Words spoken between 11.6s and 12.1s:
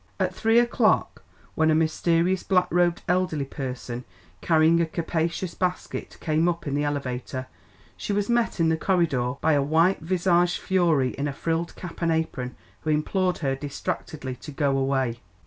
cap